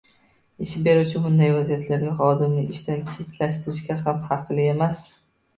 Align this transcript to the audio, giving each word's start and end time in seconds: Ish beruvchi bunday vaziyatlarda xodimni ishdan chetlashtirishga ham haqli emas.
Ish 0.67 0.71
beruvchi 0.87 1.19
bunday 1.25 1.51
vaziyatlarda 1.57 2.13
xodimni 2.21 2.63
ishdan 2.77 3.05
chetlashtirishga 3.13 3.99
ham 4.07 4.25
haqli 4.31 4.67
emas. 4.75 5.07